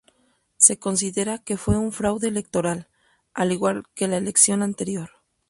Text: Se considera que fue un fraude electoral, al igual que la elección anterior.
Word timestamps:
Se 0.57 0.79
considera 0.79 1.37
que 1.43 1.57
fue 1.57 1.77
un 1.77 1.91
fraude 1.91 2.27
electoral, 2.29 2.87
al 3.35 3.51
igual 3.51 3.83
que 3.93 4.07
la 4.07 4.17
elección 4.17 4.63
anterior. 4.63 5.11